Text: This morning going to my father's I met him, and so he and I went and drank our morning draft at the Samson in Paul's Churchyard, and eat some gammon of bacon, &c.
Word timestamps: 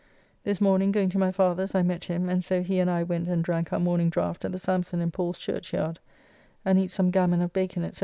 This 0.43 0.59
morning 0.59 0.91
going 0.91 1.09
to 1.09 1.19
my 1.19 1.29
father's 1.31 1.75
I 1.75 1.83
met 1.83 2.05
him, 2.05 2.27
and 2.27 2.43
so 2.43 2.63
he 2.63 2.79
and 2.79 2.89
I 2.89 3.03
went 3.03 3.27
and 3.27 3.43
drank 3.43 3.71
our 3.71 3.79
morning 3.79 4.09
draft 4.09 4.43
at 4.43 4.51
the 4.51 4.57
Samson 4.57 4.99
in 4.99 5.11
Paul's 5.11 5.37
Churchyard, 5.37 5.99
and 6.65 6.79
eat 6.79 6.89
some 6.89 7.11
gammon 7.11 7.43
of 7.43 7.53
bacon, 7.53 7.87
&c. 7.93 7.99